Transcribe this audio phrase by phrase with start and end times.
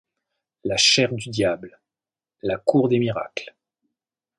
[0.63, 1.79] La chaire du diable.—
[2.41, 3.53] La Cour des Miracles.